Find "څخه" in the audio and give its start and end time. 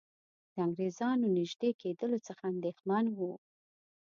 2.27-2.43